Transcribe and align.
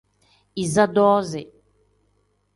Iza 0.63 0.85
doozi. 0.95 1.43